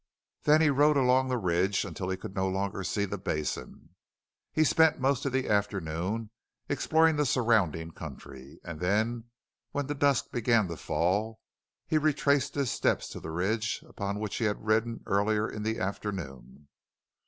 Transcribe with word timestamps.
Then 0.45 0.61
he 0.61 0.71
rode 0.71 0.97
along 0.97 1.27
the 1.27 1.37
ridge 1.37 1.85
until 1.85 2.09
he 2.09 2.17
could 2.17 2.33
no 2.33 2.49
longer 2.49 2.83
see 2.83 3.05
the 3.05 3.19
basin. 3.19 3.89
He 4.51 4.63
spent 4.63 4.99
most 4.99 5.27
of 5.27 5.31
the 5.31 5.47
afternoon 5.47 6.31
exploring 6.67 7.17
the 7.17 7.25
surrounding 7.27 7.91
country, 7.91 8.59
and 8.63 8.79
then 8.79 9.25
when 9.73 9.85
the 9.85 9.93
dusk 9.93 10.31
began 10.31 10.67
to 10.69 10.75
fall 10.77 11.39
he 11.85 11.99
retraced 11.99 12.55
his 12.55 12.71
steps 12.71 13.09
to 13.09 13.19
the 13.19 13.29
ridge 13.29 13.83
upon 13.87 14.17
which 14.19 14.37
he 14.37 14.45
had 14.45 14.65
ridden 14.65 15.03
earlier 15.05 15.47
in 15.47 15.61
the 15.61 15.77
afternoon. 15.79 16.67